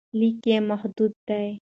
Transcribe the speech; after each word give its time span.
لیک 0.19 0.39
یې 0.49 0.57
محدود 0.69 1.13
دی. 1.27 1.47